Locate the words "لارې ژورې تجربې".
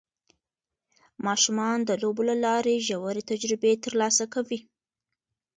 2.45-3.73